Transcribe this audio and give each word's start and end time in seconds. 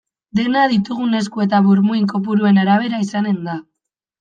Dena 0.37 0.63
ditugun 0.71 1.13
esku 1.19 1.43
eta 1.45 1.59
burmuin 1.67 2.09
kopuruen 2.15 2.59
arabera 2.65 3.05
izanen 3.07 3.41
da. 3.53 3.61